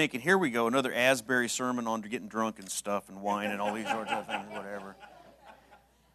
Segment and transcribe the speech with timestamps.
[0.00, 3.60] thinking, here we go, another Asbury sermon on getting drunk and stuff and wine and
[3.60, 4.96] all these sorts of things, whatever.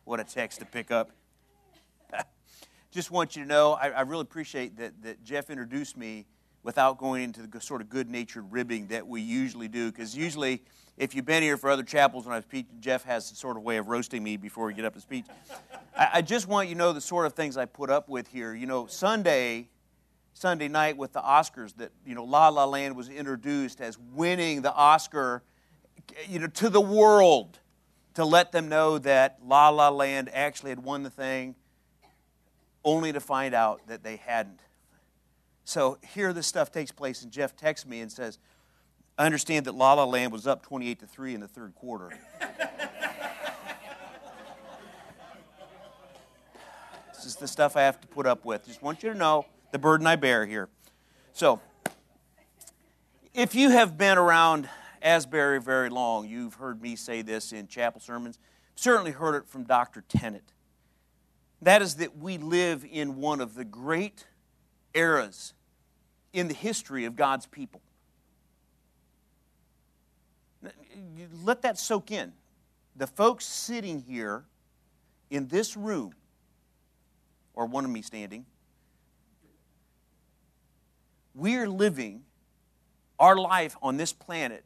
[0.05, 1.11] What a text to pick up.
[2.91, 6.25] Just want you to know, I, I really appreciate that, that Jeff introduced me
[6.63, 10.63] without going into the sort of good natured ribbing that we usually do, because usually,
[10.97, 13.61] if you've been here for other chapels when I've speak, Jeff has a sort of
[13.61, 15.25] way of roasting me before we get up to speech.
[15.95, 18.29] I, I just want you to know the sort of things I put up with
[18.29, 18.55] here.
[18.55, 19.69] You know, Sunday
[20.35, 24.61] Sunday night with the Oscars that, you know, La La Land was introduced as winning
[24.61, 25.43] the Oscar,
[26.27, 27.59] you know, to the world
[28.15, 31.55] to let them know that La La Land actually had won the thing,
[32.83, 34.59] only to find out that they hadn't.
[35.63, 38.37] So here this stuff takes place, and Jeff texts me and says,
[39.17, 42.09] I understand that La La Land was up 28 to 3 in the third quarter.
[47.13, 48.65] this is the stuff I have to put up with.
[48.65, 49.45] Just want you to know
[49.75, 50.69] the burden I bear here.
[51.33, 51.59] So,
[53.33, 54.69] if you have been around
[55.01, 58.39] Asbury very long, you've heard me say this in chapel sermons,
[58.75, 60.05] certainly heard it from Dr.
[60.07, 60.53] Tennent.
[61.61, 64.25] That is that we live in one of the great
[64.93, 65.53] eras
[66.31, 67.81] in the history of God's people.
[71.43, 72.31] Let that soak in.
[72.95, 74.45] The folks sitting here
[75.29, 76.13] in this room,
[77.53, 78.45] or one of me standing,
[81.35, 82.23] we're living,
[83.19, 84.63] our life on this planet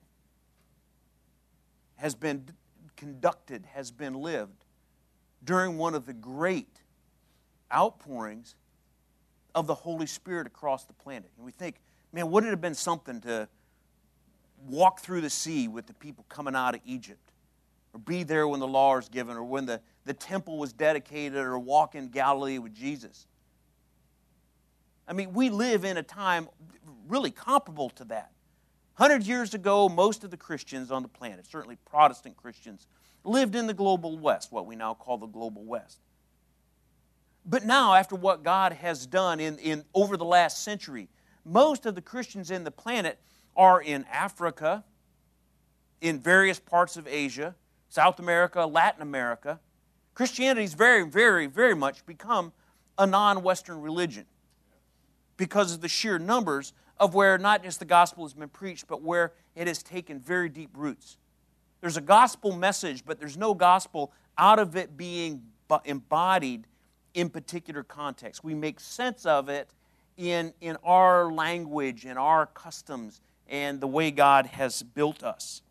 [1.96, 2.46] has been
[2.96, 4.66] conducted, has been lived
[5.44, 6.82] during one of the great
[7.74, 8.56] outpourings
[9.56, 11.32] of the Holy Spirit across the planet.
[11.38, 11.78] And we think,
[12.14, 13.48] man, would it have been something to
[14.68, 17.32] walk through the sea with the people coming out of Egypt?
[17.94, 21.38] Or be there when the law is given, or when the, the temple was dedicated,
[21.38, 23.26] or walk in Galilee with Jesus?
[25.10, 26.48] I mean, we live in a time
[27.08, 28.32] really comparable to that.
[28.94, 32.86] Hundred years ago, most of the Christians on the planet, certainly Protestant Christians,
[33.24, 36.00] lived in the global West, what we now call the global West.
[37.44, 41.10] But now, after what God has done in, in over the last century,
[41.44, 43.18] most of the Christians in the planet
[43.56, 44.84] are in Africa,
[46.02, 47.56] in various parts of Asia,
[47.88, 49.60] South America, Latin America.
[50.14, 52.54] Christianity has very, very, very much become
[53.00, 54.26] a non Western religion
[55.40, 59.02] because of the sheer numbers of where not just the gospel has been preached, but
[59.02, 61.18] where it has taken very deep roots.
[61.80, 65.42] There's a gospel message, but there's no gospel out of it being
[65.86, 66.68] embodied
[67.14, 68.44] in particular context.
[68.44, 69.70] We make sense of it
[70.18, 75.62] in, in our language and our customs and the way God has built us.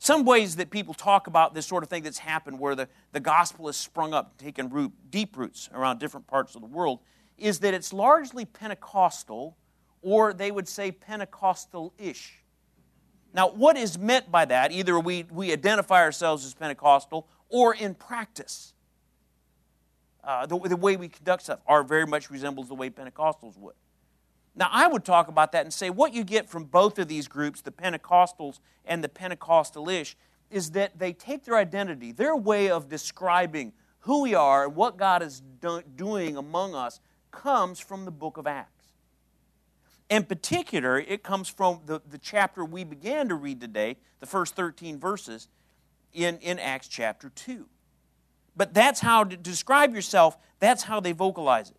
[0.00, 3.20] Some ways that people talk about this sort of thing that's happened where the, the
[3.20, 7.00] gospel has sprung up, taken root, deep roots around different parts of the world,
[7.38, 9.56] is that it's largely Pentecostal,
[10.02, 12.42] or they would say Pentecostal ish.
[13.32, 14.72] Now, what is meant by that?
[14.72, 18.72] Either we, we identify ourselves as Pentecostal, or in practice,
[20.24, 23.74] uh, the, the way we conduct stuff are very much resembles the way Pentecostals would.
[24.54, 27.28] Now, I would talk about that and say what you get from both of these
[27.28, 30.16] groups, the Pentecostals and the Pentecostalish,
[30.50, 34.96] is that they take their identity, their way of describing who we are and what
[34.96, 37.00] God is do- doing among us
[37.42, 38.86] comes from the book of Acts.
[40.10, 44.56] In particular, it comes from the, the chapter we began to read today, the first
[44.56, 45.48] 13 verses
[46.12, 47.66] in, in Acts chapter 2.
[48.56, 51.76] But that's how to describe yourself, that's how they vocalize it.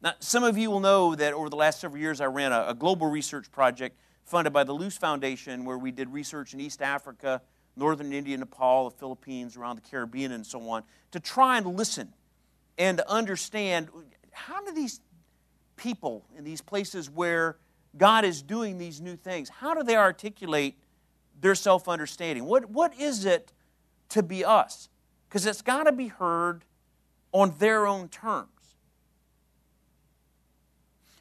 [0.00, 2.66] Now, some of you will know that over the last several years, I ran a,
[2.68, 6.82] a global research project funded by the Luce Foundation where we did research in East
[6.82, 7.42] Africa,
[7.74, 12.12] northern India, Nepal, the Philippines, around the Caribbean, and so on, to try and listen
[12.78, 13.88] and to understand
[14.34, 15.00] how do these
[15.76, 17.56] people in these places where
[17.96, 20.76] God is doing these new things, how do they articulate
[21.40, 22.44] their self understanding?
[22.44, 23.52] What, what is it
[24.10, 24.88] to be us?
[25.28, 26.64] Because it's got to be heard
[27.32, 28.48] on their own terms.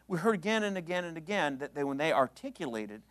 [0.07, 3.01] We heard again and again and again that they, when they articulated,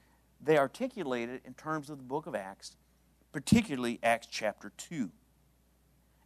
[0.40, 2.76] they articulated in terms of the book of Acts,
[3.32, 5.10] particularly Acts chapter 2.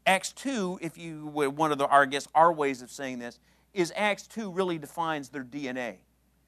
[0.06, 3.38] Acts 2, if you one of the, our guess, our ways of saying this,
[3.76, 5.96] is Acts 2 really defines their DNA.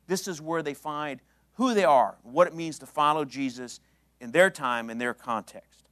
[0.06, 1.20] This is where they find
[1.54, 3.80] who they are, what it means to follow Jesus
[4.20, 5.88] in their time and their context.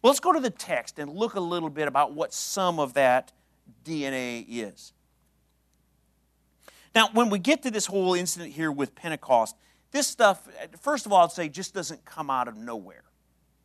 [0.00, 2.94] Well, let's go to the text and look a little bit about what some of
[2.94, 3.32] that
[3.84, 4.92] DNA is.
[6.94, 9.56] Now, when we get to this whole incident here with Pentecost,
[9.90, 10.48] this stuff,
[10.80, 13.04] first of all, I'd say just doesn't come out of nowhere.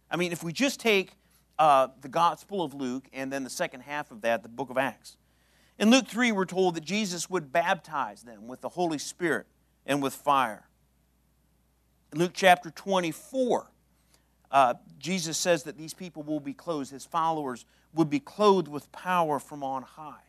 [0.09, 1.15] I mean, if we just take
[1.59, 4.77] uh, the Gospel of Luke and then the second half of that, the book of
[4.77, 5.17] Acts,
[5.79, 9.47] in Luke 3, we're told that Jesus would baptize them with the Holy Spirit
[9.85, 10.67] and with fire.
[12.11, 13.71] In Luke chapter 24,
[14.51, 18.91] uh, Jesus says that these people will be clothed, his followers would be clothed with
[18.91, 20.21] power from on high.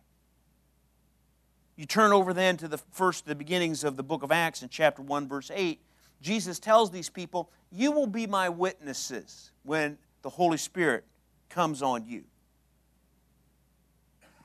[1.76, 4.68] You turn over then to the first, the beginnings of the book of Acts in
[4.68, 5.80] chapter 1, verse 8.
[6.20, 11.04] Jesus tells these people, You will be my witnesses when the Holy Spirit
[11.48, 12.24] comes on you.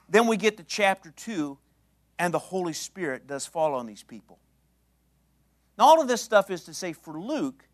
[0.09, 1.57] Then we get to chapter 2,
[2.19, 4.39] and the Holy Spirit does fall on these people.
[5.77, 7.67] Now, all of this stuff is to say for Luke,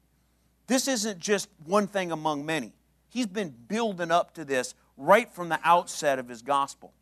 [0.67, 2.73] this isn't just one thing among many.
[3.09, 6.93] He's been building up to this right from the outset of his gospel.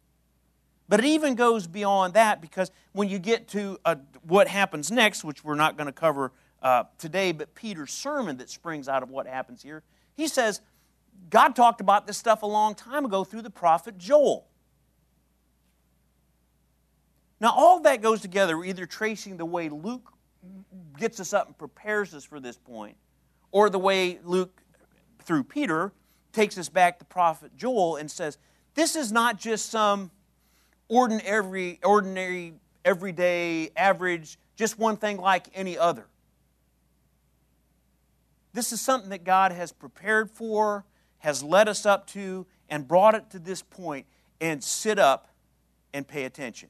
[0.87, 5.23] But it even goes beyond that because when you get to uh, what happens next,
[5.23, 6.31] which we're not going to cover
[6.63, 9.83] uh, today, but Peter's sermon that springs out of what happens here,
[10.17, 10.61] he says,
[11.29, 14.47] God talked about this stuff a long time ago through the prophet Joel.
[17.41, 20.11] Now, all that goes together, either tracing the way Luke
[20.97, 22.97] gets us up and prepares us for this point,
[23.51, 24.61] or the way Luke,
[25.19, 25.93] through Peter,
[26.33, 28.37] takes us back to prophet Joel and says,
[28.75, 30.11] This is not just some
[30.89, 32.53] ordinary, ordinary,
[32.83, 36.07] everyday, average, just one thing like any other.
[38.53, 40.85] This is something that God has prepared for,
[41.19, 44.05] has led us up to, and brought it to this point,
[44.41, 45.29] and sit up
[45.93, 46.69] and pay attention.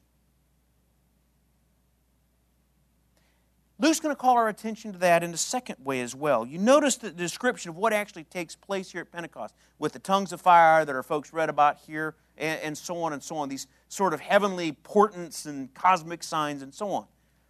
[3.80, 6.44] Luke's going to call our attention to that in a second way as well.
[6.44, 10.34] You notice the description of what actually takes place here at Pentecost with the tongues
[10.34, 13.48] of fire that our folks read about here, and, and so on and so on,
[13.48, 17.06] these sort of heavenly portents and cosmic signs and so on.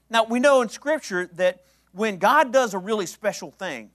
[0.09, 3.91] Now, we know in Scripture that when God does a really special thing,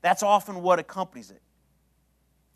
[0.00, 1.42] that's often what accompanies it.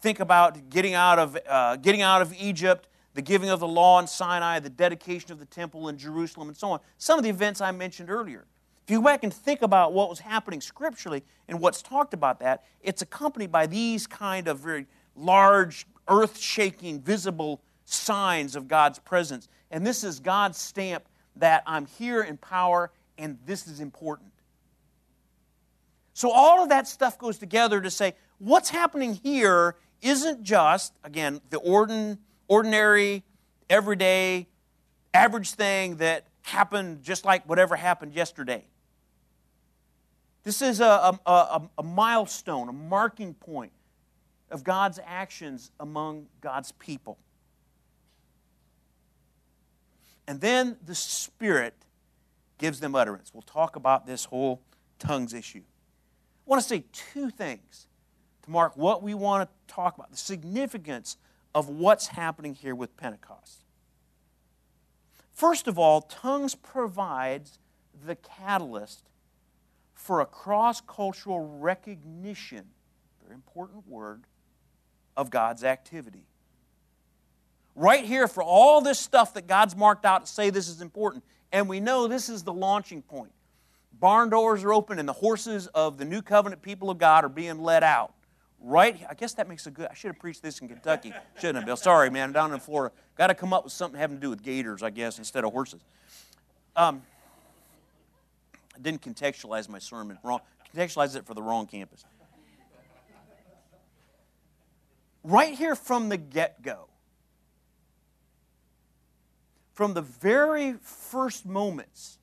[0.01, 3.99] Think about getting out of, uh, getting out of Egypt, the giving of the law
[3.99, 6.81] in Sinai, the dedication of the temple in Jerusalem, and so on.
[6.99, 8.47] Some of the events I mentioned earlier.
[8.89, 12.41] If you go back and think about what was happening scripturally and what's talked about
[12.41, 18.99] that, it's accompanied by these kind of very large, earth shaking, visible signs of God's
[18.99, 19.47] presence.
[19.71, 21.05] And this is God's stamp
[21.37, 24.33] that I'm here in power and this is important.
[26.15, 31.43] So all of that stuff goes together to say what's happening here isn't just, again,
[31.51, 31.59] the
[32.49, 33.23] ordinary,
[33.69, 34.47] everyday,
[35.13, 38.65] average thing that happened just like whatever happened yesterday.
[40.45, 43.73] This is a, a, a, milestone, a marking point
[44.51, 47.19] of God's actions among God's people.
[50.27, 51.75] And then the Spirit
[52.59, 53.33] gives them utterance.
[53.33, 54.61] We'll talk about this whole
[54.99, 55.63] tongues issue.
[56.47, 57.87] I want to say two things
[58.43, 61.17] to mark what we want to talk about the significance
[61.55, 63.65] of what's happening here with Pentecost.
[65.33, 67.59] First of all, tongues provides
[68.05, 69.08] the catalyst
[69.99, 72.65] for a cross cultural recognition,
[73.25, 74.23] very important word,
[75.17, 76.25] of God's activity.
[77.75, 81.25] Right here, for all this stuff that God's marked out to say this is important,
[81.53, 83.33] and we know this is the launching point.
[83.93, 87.29] Barn doors are open, and the horses of the new covenant people of God are
[87.29, 88.15] being let out.
[88.61, 89.89] Right, I guess that makes a good.
[89.91, 91.77] I should have preached this in Kentucky, shouldn't have, Bill?
[91.77, 92.33] Sorry, man.
[92.33, 92.95] Down in Florida.
[93.17, 95.53] Got to come up with something having to do with gators, I guess, instead of
[95.53, 95.81] horses.
[96.75, 97.03] Um,
[98.79, 100.41] I didn't contextualize my sermon wrong.
[100.75, 102.05] Contextualize it for the wrong campus.
[105.25, 106.89] Right here from the get go,
[109.73, 112.19] from the very first moments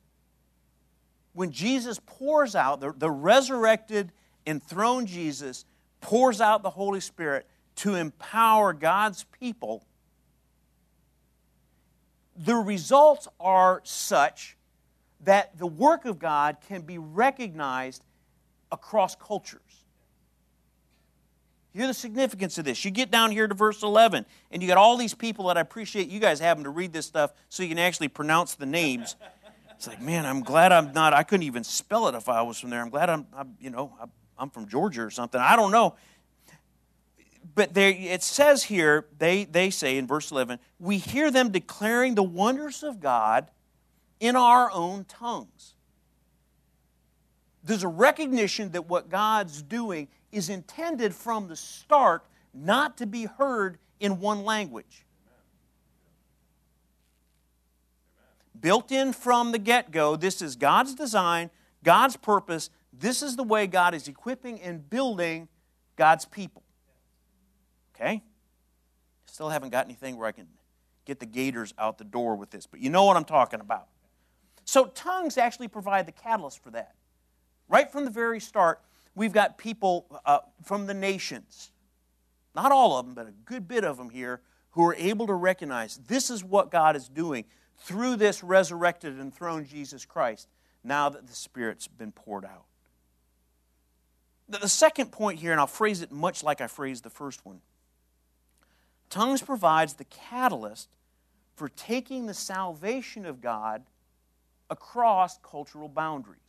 [1.34, 4.14] when Jesus pours out, the, the resurrected,
[4.48, 5.66] enthroned Jesus
[6.00, 7.46] pours out the Holy Spirit
[7.78, 9.86] to empower God's people,
[12.38, 14.55] the results are such
[15.26, 18.04] that the work of God can be recognized
[18.72, 19.62] across cultures.
[21.74, 22.86] You hear the significance of this.
[22.86, 25.62] You get down here to verse 11, and you got all these people that I
[25.62, 29.18] appreciate you guys having to read this stuff so you can actually pronounce the names.
[29.72, 32.58] It's like, man, I'm glad I'm not, I couldn't even spell it if I was
[32.58, 32.82] from there.
[32.82, 33.92] I'm glad I'm, I'm you know,
[34.38, 35.42] I'm from Georgia or something.
[35.42, 35.96] I don't know.
[37.54, 42.16] But there, it says here, they, they say in verse 11, we hear them declaring
[42.16, 43.50] the wonders of God
[44.20, 45.76] in our own tongues.
[47.64, 53.26] There's a recognition that what God's doing is intended from the start not to be
[53.26, 55.06] heard in one language.
[58.60, 61.50] Built in from the get go, this is God's design,
[61.84, 62.70] God's purpose.
[62.94, 65.48] This is the way God is equipping and building
[65.96, 66.64] God's people.
[67.96, 68.24] Okay?
[69.26, 70.48] Still haven't got anything where I can
[71.06, 73.88] get the gators out the door with this, but you know what I'm talking about.
[74.66, 76.96] So tongues actually provide the catalyst for that.
[77.70, 78.82] Right from the very start,
[79.14, 81.72] we've got people uh, from the nations,
[82.56, 84.42] not all of them, but a good bit of them here,
[84.72, 87.46] who are able to recognize this is what God is doing
[87.78, 90.50] through this resurrected and throned Jesus Christ
[90.84, 92.66] now that the Spirit's been poured out.
[94.48, 97.62] The second point here, and I'll phrase it much like I phrased the first one
[99.10, 100.90] tongues provides the catalyst
[101.56, 103.84] for taking the salvation of God
[104.70, 106.40] across cultural boundaries.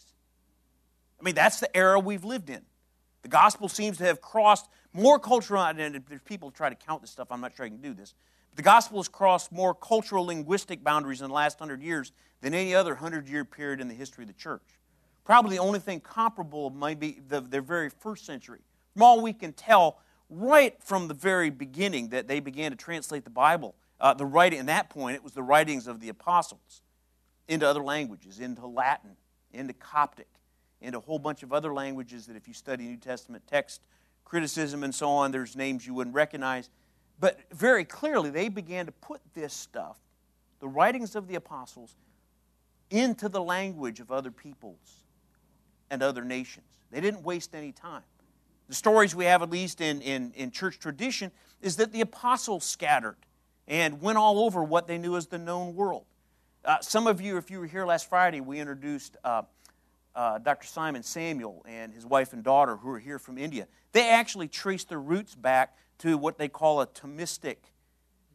[1.20, 2.62] I mean, that's the era we've lived in.
[3.22, 7.10] The gospel seems to have crossed more cultural, and if people try to count this
[7.10, 8.14] stuff, I'm not sure I can do this.
[8.50, 12.54] But the gospel has crossed more cultural linguistic boundaries in the last hundred years than
[12.54, 14.62] any other hundred year period in the history of the church.
[15.24, 18.60] Probably the only thing comparable might be the, their very first century.
[18.92, 19.98] From all we can tell,
[20.30, 24.60] right from the very beginning that they began to translate the Bible, uh, the writing,
[24.60, 26.82] at that point, it was the writings of the apostles
[27.48, 29.16] into other languages, into Latin,
[29.52, 30.28] into Coptic,
[30.80, 33.82] into a whole bunch of other languages that if you study New Testament text,
[34.24, 36.68] criticism, and so on, there's names you wouldn't recognize.
[37.18, 39.96] But very clearly, they began to put this stuff,
[40.60, 41.94] the writings of the apostles,
[42.90, 45.04] into the language of other peoples
[45.90, 46.66] and other nations.
[46.90, 48.02] They didn't waste any time.
[48.68, 51.30] The stories we have, at least in, in, in church tradition,
[51.62, 53.16] is that the apostles scattered
[53.68, 56.04] and went all over what they knew as the known world.
[56.66, 59.42] Uh, some of you, if you were here last Friday, we introduced uh,
[60.16, 60.66] uh, Dr.
[60.66, 63.68] Simon Samuel and his wife and daughter who are here from India.
[63.92, 67.58] They actually trace their roots back to what they call a Thomistic.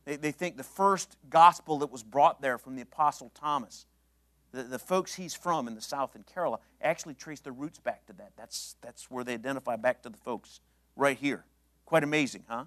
[0.06, 3.86] They, they think the first gospel that was brought there from the Apostle Thomas
[4.52, 8.06] the, the folks he's from in the South in Kerala actually trace their roots back
[8.08, 8.32] to that.
[8.38, 10.60] That's, that's where they identify back to the folks
[10.96, 11.46] right here.
[11.86, 12.66] Quite amazing, huh?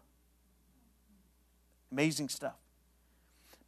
[1.93, 2.57] Amazing stuff.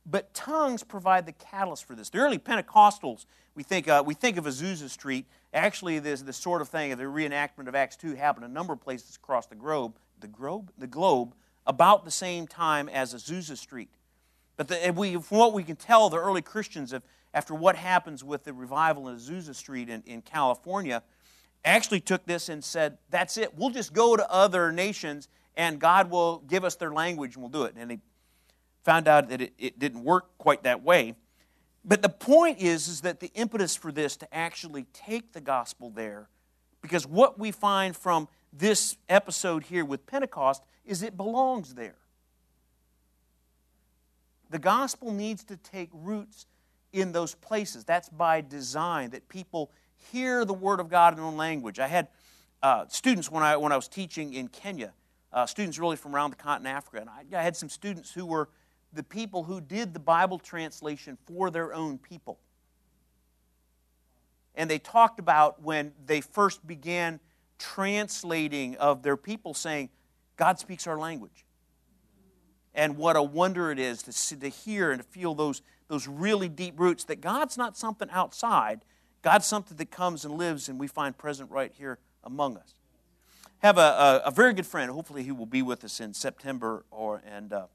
[0.08, 2.10] But tongues provide the catalyst for this.
[2.10, 5.26] The early Pentecostals, we think, uh, we think of Azusa Street.
[5.52, 8.80] Actually, this, this sort of thing, the reenactment of Acts 2 happened a number of
[8.80, 11.34] places across the globe, the globe, the globe
[11.66, 13.90] about the same time as Azusa Street.
[14.56, 17.02] But the, we, from what we can tell, the early Christians have,
[17.34, 21.02] after what happens with the revival in Azusa Street in, in California,
[21.64, 23.56] actually took this and said, That's it.
[23.56, 27.50] We'll just go to other nations and God will give us their language and we'll
[27.50, 27.74] do it.
[27.76, 27.98] And they
[28.86, 31.16] found out that it, it didn't work quite that way.
[31.84, 35.90] But the point is, is that the impetus for this to actually take the gospel
[35.90, 36.28] there,
[36.82, 41.96] because what we find from this episode here with Pentecost is it belongs there.
[44.50, 46.46] The gospel needs to take roots
[46.92, 47.84] in those places.
[47.84, 49.72] That's by design, that people
[50.12, 51.80] hear the Word of God in their own language.
[51.80, 52.06] I had
[52.62, 54.92] uh, students when I, when I was teaching in Kenya,
[55.32, 58.12] uh, students really from around the continent of Africa, and I, I had some students
[58.12, 58.48] who were
[58.96, 62.38] the people who did the Bible translation for their own people.
[64.54, 67.20] And they talked about when they first began
[67.58, 69.90] translating of their people saying,
[70.36, 71.44] God speaks our language.
[72.74, 76.08] And what a wonder it is to, see, to hear and to feel those those
[76.08, 78.84] really deep roots that God's not something outside,
[79.22, 82.74] God's something that comes and lives and we find present right here among us.
[83.58, 86.84] Have a, a, a very good friend, hopefully he will be with us in September
[86.90, 87.66] or and uh,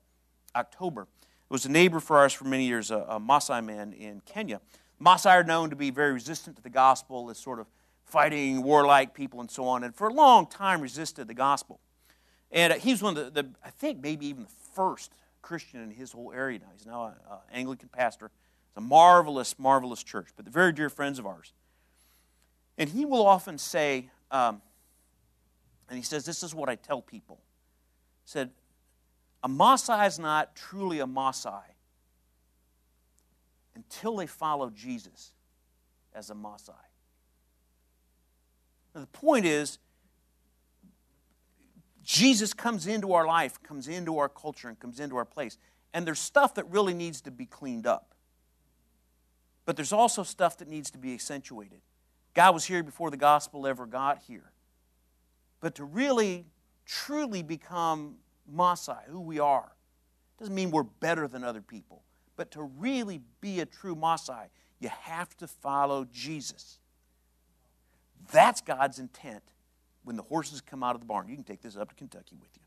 [0.55, 1.03] October.
[1.03, 4.61] It was a neighbor for ours for many years, a, a Maasai man in Kenya.
[5.01, 7.67] Maasai are known to be very resistant to the gospel, as sort of
[8.05, 11.79] fighting, warlike people, and so on, and for a long time resisted the gospel.
[12.51, 15.81] And uh, he was one of the, the, I think, maybe even the first Christian
[15.81, 16.65] in his whole area now.
[16.73, 17.13] He's now an
[17.53, 18.31] Anglican pastor.
[18.67, 21.53] It's a marvelous, marvelous church, but they're very dear friends of ours.
[22.77, 24.61] And he will often say, um,
[25.89, 27.39] and he says, This is what I tell people.
[28.23, 28.51] He said,
[29.43, 31.63] A Maasai is not truly a Maasai
[33.75, 35.31] until they follow Jesus
[36.13, 36.73] as a Maasai.
[38.93, 39.79] Now, the point is,
[42.03, 45.57] Jesus comes into our life, comes into our culture, and comes into our place.
[45.93, 48.13] And there's stuff that really needs to be cleaned up.
[49.65, 51.81] But there's also stuff that needs to be accentuated.
[52.33, 54.51] God was here before the gospel ever got here.
[55.59, 56.45] But to really,
[56.85, 58.15] truly become
[58.53, 59.71] Maasai, who we are,
[60.39, 62.03] doesn't mean we're better than other people.
[62.35, 64.47] But to really be a true Maasai,
[64.79, 66.79] you have to follow Jesus.
[68.31, 69.43] That's God's intent
[70.03, 71.27] when the horses come out of the barn.
[71.27, 72.63] You can take this up to Kentucky with you.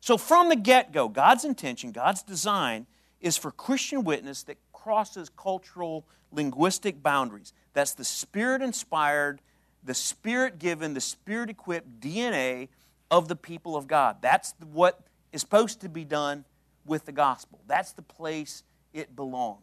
[0.00, 2.86] So, from the get go, God's intention, God's design
[3.20, 7.52] is for Christian witness that crosses cultural, linguistic boundaries.
[7.72, 9.42] That's the spirit inspired,
[9.82, 12.68] the spirit given, the spirit equipped DNA
[13.10, 14.16] of the people of God.
[14.20, 15.00] That's what
[15.32, 16.44] is supposed to be done
[16.84, 17.60] with the gospel.
[17.66, 18.62] That's the place
[18.92, 19.62] it belongs.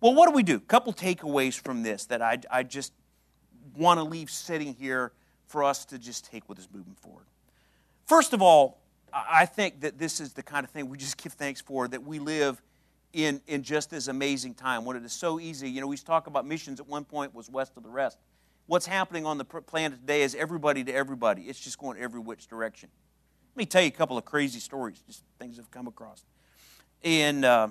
[0.00, 0.56] Well, what do we do?
[0.56, 2.92] A couple takeaways from this that I, I just
[3.76, 5.12] want to leave sitting here
[5.46, 7.24] for us to just take with us moving forward.
[8.06, 8.80] First of all,
[9.12, 12.02] I think that this is the kind of thing we just give thanks for that
[12.02, 12.60] we live
[13.12, 15.70] in, in just this amazing time when it is so easy.
[15.70, 18.18] You know, we talk about missions at one point was west of the rest.
[18.66, 21.42] What's happening on the planet today is everybody to everybody.
[21.42, 22.88] It's just going every which direction.
[23.54, 26.24] Let me tell you a couple of crazy stories, just things I've come across.
[27.02, 27.68] And uh,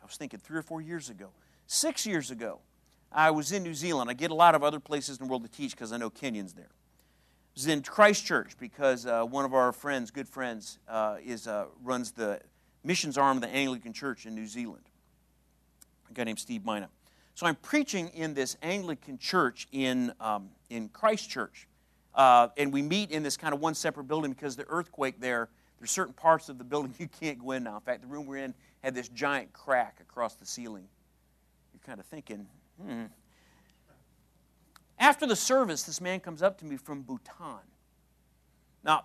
[0.00, 1.30] I was thinking three or four years ago,
[1.66, 2.60] six years ago,
[3.10, 4.08] I was in New Zealand.
[4.08, 6.10] I get a lot of other places in the world to teach because I know
[6.10, 6.70] Kenyans there.
[6.70, 11.66] I was in Christchurch because uh, one of our friends, good friends, uh, is, uh,
[11.82, 12.40] runs the
[12.84, 14.84] missions arm of the Anglican Church in New Zealand.
[16.08, 16.88] A guy named Steve Maina.
[17.34, 21.66] So I'm preaching in this Anglican church in, um, in Christchurch.
[22.14, 25.48] Uh, and we meet in this kind of one separate building because the earthquake there,
[25.78, 27.76] there's certain parts of the building you can't go in now.
[27.76, 30.86] In fact, the room we're in had this giant crack across the ceiling.
[31.72, 32.46] You're kind of thinking,
[32.82, 33.04] hmm.
[34.98, 37.62] After the service, this man comes up to me from Bhutan.
[38.84, 39.04] Now,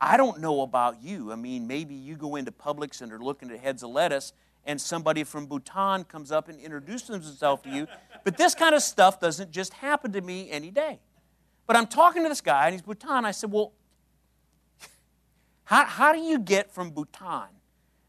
[0.00, 1.32] I don't know about you.
[1.32, 4.32] I mean, maybe you go into Publix and are looking at heads of lettuce,
[4.64, 7.86] and somebody from Bhutan comes up and introduces himself to you.
[8.24, 11.00] But this kind of stuff doesn't just happen to me any day.
[11.66, 13.24] But I'm talking to this guy, and he's Bhutan.
[13.24, 13.72] I said, Well,
[15.64, 17.48] how, how do you get from Bhutan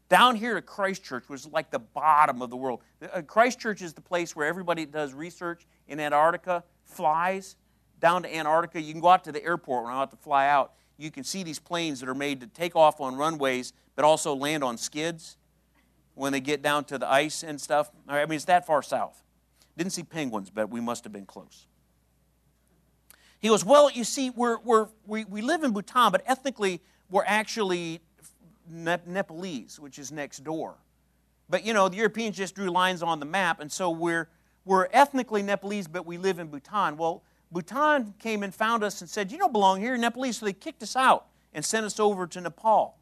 [0.08, 2.80] down here to Christchurch, which is like the bottom of the world?
[3.00, 7.56] Uh, Christchurch is the place where everybody does research in Antarctica flies
[8.00, 8.80] down to Antarctica.
[8.80, 11.24] You can go out to the airport when I have to fly out you can
[11.24, 14.78] see these planes that are made to take off on runways but also land on
[14.78, 15.36] skids
[16.14, 17.90] when they get down to the ice and stuff.
[18.08, 19.22] I mean, it's that far south.
[19.76, 21.66] Didn't see penguins, but we must have been close.
[23.40, 27.24] He goes, Well, you see, we're, we're, we, we live in Bhutan, but ethnically, we're
[27.26, 28.00] actually
[28.68, 30.76] Nepalese, which is next door.
[31.48, 34.28] But, you know, the Europeans just drew lines on the map, and so we're,
[34.64, 36.96] we're ethnically Nepalese, but we live in Bhutan.
[36.96, 40.38] Well, Bhutan came and found us and said, You don't belong here, Nepalese.
[40.38, 42.96] So they kicked us out and sent us over to Nepal.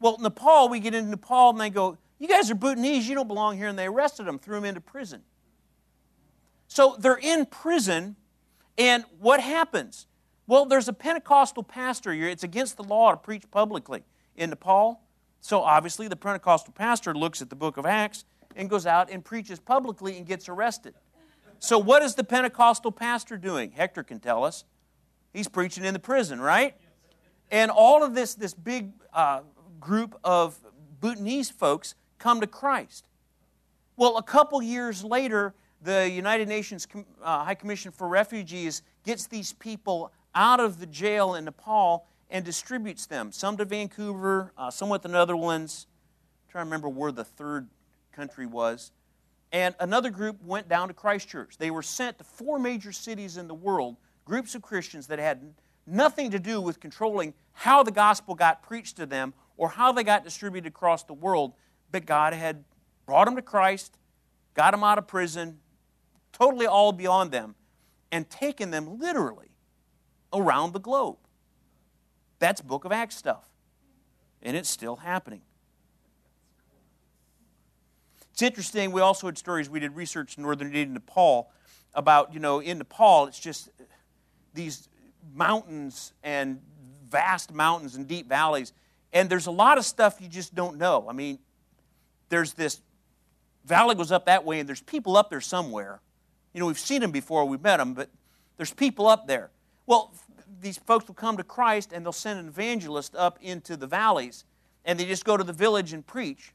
[0.00, 3.28] Well, Nepal, we get into Nepal and they go, You guys are Bhutanese, you don't
[3.28, 3.68] belong here.
[3.68, 5.22] And they arrested them, threw them into prison.
[6.68, 8.16] So they're in prison,
[8.76, 10.06] and what happens?
[10.46, 12.28] Well, there's a Pentecostal pastor here.
[12.28, 14.04] It's against the law to preach publicly
[14.36, 15.00] in Nepal.
[15.40, 18.24] So obviously, the Pentecostal pastor looks at the book of Acts
[18.54, 20.94] and goes out and preaches publicly and gets arrested.
[21.58, 23.70] So, what is the Pentecostal pastor doing?
[23.72, 24.64] Hector can tell us.
[25.32, 26.74] He's preaching in the prison, right?
[27.50, 29.40] And all of this, this big uh,
[29.80, 30.58] group of
[31.00, 33.08] Bhutanese folks come to Christ.
[33.96, 36.86] Well, a couple years later, the United Nations
[37.22, 42.44] uh, High Commission for Refugees gets these people out of the jail in Nepal and
[42.44, 43.32] distributes them.
[43.32, 45.86] Some to Vancouver, uh, some with the Netherlands.
[46.46, 47.68] I'm trying to remember where the third
[48.12, 48.90] country was
[49.52, 51.56] and another group went down to Christchurch.
[51.58, 55.54] They were sent to four major cities in the world, groups of Christians that had
[55.86, 60.04] nothing to do with controlling how the gospel got preached to them or how they
[60.04, 61.54] got distributed across the world,
[61.90, 62.64] but God had
[63.06, 63.96] brought them to Christ,
[64.54, 65.58] got them out of prison,
[66.32, 67.54] totally all beyond them,
[68.12, 69.50] and taken them literally
[70.32, 71.18] around the globe.
[72.38, 73.48] That's Book of Acts stuff.
[74.42, 75.42] And it's still happening.
[78.32, 81.50] It's interesting, we also had stories, we did research in northern India, and Nepal,
[81.94, 83.70] about, you know, in Nepal, it's just
[84.52, 84.88] these
[85.34, 86.60] mountains and
[87.08, 88.74] vast mountains and deep valleys.
[89.12, 91.06] And there's a lot of stuff you just don't know.
[91.08, 91.38] I mean,
[92.28, 92.80] there's this
[93.64, 96.00] valley goes up that way, and there's people up there somewhere.
[96.54, 98.08] You know, we've seen them before, we've met them, but
[98.56, 99.50] there's people up there.
[99.86, 100.14] Well,
[100.60, 104.44] these folks will come to Christ and they'll send an evangelist up into the valleys,
[104.84, 106.52] and they just go to the village and preach.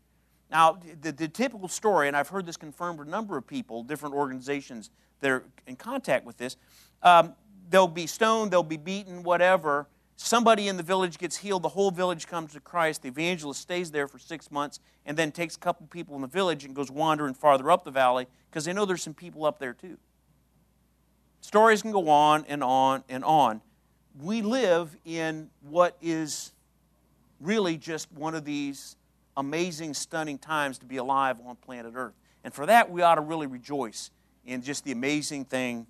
[0.50, 3.84] Now, the, the, typical story, and I've heard this confirmed with a number of people,
[3.84, 4.90] different organizations
[5.22, 6.58] that are in contact with this,
[7.04, 7.36] um,
[7.70, 9.88] they'll be stoned, they'll be beaten, whatever.
[10.24, 13.02] Somebody in the village gets healed, the whole village comes to Christ.
[13.02, 16.28] The evangelist stays there for six months and then takes a couple people in the
[16.28, 19.58] village and goes wandering farther up the valley because they know there's some people up
[19.58, 19.98] there too.
[21.42, 23.62] Stories can go on and on and on.
[24.22, 26.54] We live in what is
[27.40, 28.98] really just one of these
[29.36, 32.14] amazing, stunning times to be alive on planet Earth.
[32.44, 34.12] And for that, we ought to really rejoice
[34.46, 35.88] in just the amazing thing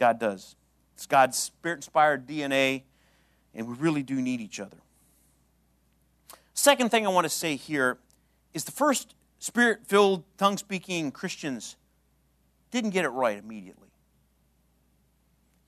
[0.00, 0.56] God does.
[0.94, 2.82] It's God's spirit inspired DNA,
[3.54, 4.76] and we really do need each other.
[6.54, 7.98] Second thing I want to say here
[8.54, 11.76] is the first spirit filled, tongue speaking Christians
[12.70, 13.88] didn't get it right immediately.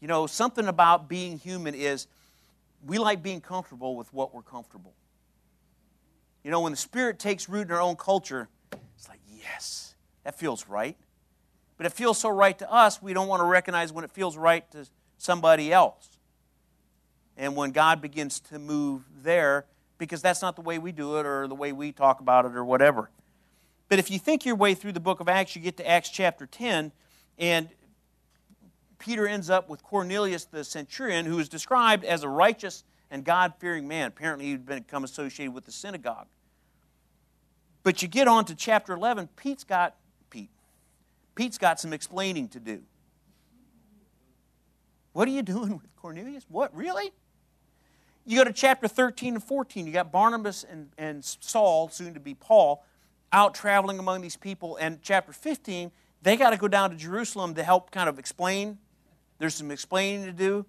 [0.01, 2.07] You know, something about being human is
[2.85, 4.93] we like being comfortable with what we're comfortable.
[6.43, 8.49] You know, when the Spirit takes root in our own culture,
[8.97, 9.95] it's like, yes,
[10.25, 10.97] that feels right.
[11.79, 14.37] But it feels so right to us, we don't want to recognize when it feels
[14.37, 16.11] right to somebody else.
[17.37, 19.67] And when God begins to move there,
[19.99, 22.55] because that's not the way we do it or the way we talk about it
[22.55, 23.11] or whatever.
[23.89, 26.09] But if you think your way through the book of Acts, you get to Acts
[26.09, 26.93] chapter 10,
[27.39, 27.69] and
[28.99, 33.55] Peter ends up with Cornelius the centurion, who is described as a righteous and God
[33.59, 34.09] fearing man.
[34.09, 36.27] Apparently, he'd become associated with the synagogue.
[37.83, 39.97] But you get on to chapter 11, Pete's got
[40.31, 40.51] Pete.
[41.35, 42.83] Pete's got some explaining to do.
[45.13, 46.45] What are you doing with Cornelius?
[46.49, 47.13] What, really?
[48.27, 52.21] You go to chapter 13 and 14, you got Barnabas and, and Saul, soon to
[52.21, 52.85] be Paul,
[53.33, 54.77] out traveling among these people.
[54.77, 55.91] And chapter 15,
[56.23, 58.79] they got to go down to Jerusalem to help kind of explain.
[59.39, 60.65] There's some explaining to do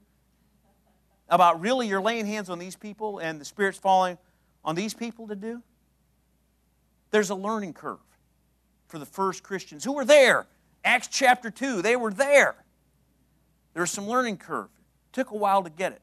[1.29, 4.17] about really you're laying hands on these people and the Spirit's falling
[4.63, 5.63] on these people to do.
[7.11, 7.99] There's a learning curve
[8.87, 10.45] for the first Christians who were there.
[10.83, 12.55] Acts chapter 2, they were there.
[13.73, 14.67] There's some learning curve.
[15.09, 16.01] It took a while to get it.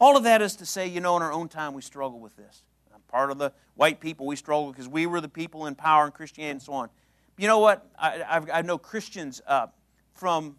[0.00, 2.34] All of that is to say, you know, in our own time we struggle with
[2.36, 2.62] this.
[2.94, 6.06] I'm part of the white people, we struggle because we were the people in power
[6.06, 6.88] in Christianity and so on.
[7.36, 7.86] You know what?
[7.98, 9.66] I, I, I know Christians uh,
[10.14, 10.56] from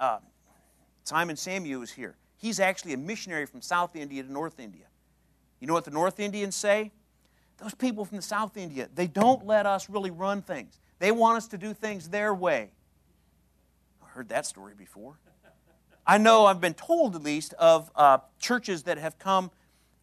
[0.00, 0.18] uh,
[1.04, 2.16] Simon Samuel is here.
[2.36, 4.84] He's actually a missionary from South India to North India.
[5.60, 6.90] You know what the North Indians say?
[7.58, 10.80] Those people from the South India, they don't let us really run things.
[10.98, 12.70] They want us to do things their way.
[14.02, 15.18] I heard that story before.
[16.06, 19.52] I know I've been told, at least, of uh, churches that have come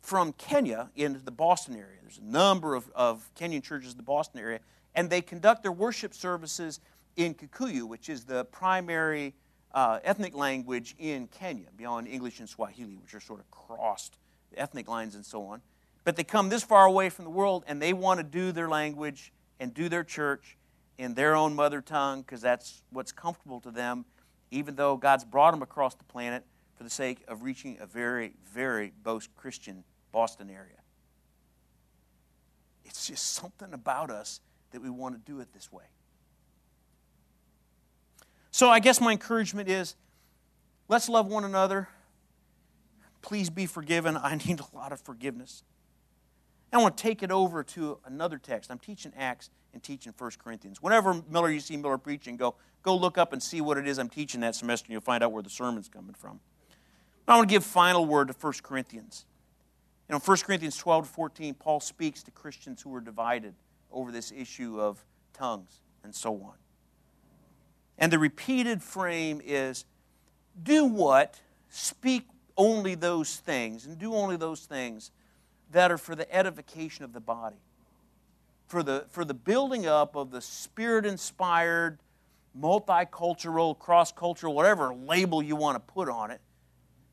[0.02, 1.98] from Kenya into the Boston area.
[2.02, 4.60] There's a number of, of Kenyan churches in the Boston area,
[4.96, 6.80] and they conduct their worship services
[7.18, 9.36] in Kikuyu, which is the primary
[9.74, 14.18] uh, ethnic language in Kenya, beyond English and Swahili, which are sort of crossed
[14.56, 15.62] ethnic lines and so on.
[16.06, 18.70] But they come this far away from the world, and they want to do their
[18.70, 20.58] language and do their church
[20.98, 24.06] in their own mother tongue because that's what's comfortable to them
[24.52, 26.44] even though God's brought them across the planet
[26.76, 30.78] for the sake of reaching a very, very most Christian Boston area.
[32.86, 35.84] It's just something about us that we want to do it this way.
[38.52, 39.96] So I guess my encouragement is
[40.88, 41.88] let's love one another.
[43.22, 44.18] Please be forgiven.
[44.22, 45.64] I need a lot of forgiveness.
[46.72, 48.70] I want to take it over to another text.
[48.70, 50.82] I'm teaching Acts and teaching 1 Corinthians.
[50.82, 53.98] Whenever Miller, you see Miller preaching, go, go look up and see what it is
[53.98, 56.40] I'm teaching that semester, and you'll find out where the sermon's coming from.
[57.26, 59.26] But I want to give final word to 1 Corinthians.
[60.08, 63.54] You know, 1 Corinthians 12 to 14, Paul speaks to Christians who are divided
[63.92, 65.04] over this issue of
[65.34, 66.54] tongues and so on.
[67.98, 69.86] And the repeated frame is
[70.62, 71.40] do what?
[71.70, 72.24] Speak
[72.58, 75.12] only those things, and do only those things
[75.72, 77.62] that are for the edification of the body,
[78.70, 82.00] for the, for the building up of the spirit inspired,
[82.58, 86.40] multicultural, cross cultural, whatever label you want to put on it.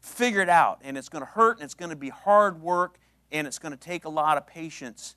[0.01, 0.81] Figure it out.
[0.85, 2.99] And it's going to hurt and it's going to be hard work
[3.33, 5.17] and it's going to take a lot of patience.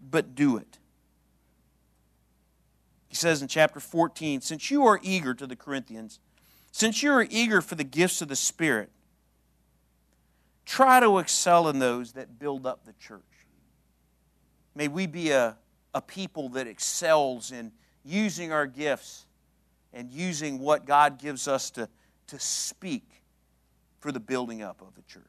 [0.00, 0.78] But do it.
[3.08, 6.18] He says in chapter 14 Since you are eager to the Corinthians,
[6.72, 8.90] since you are eager for the gifts of the Spirit,
[10.66, 13.22] Try to excel in those that build up the church.
[14.76, 15.56] May we be a,
[15.94, 17.72] a people that excels in
[18.04, 19.24] using our gifts
[19.94, 21.88] and using what God gives us to,
[22.26, 23.08] to speak
[23.98, 25.24] for the building up of the church.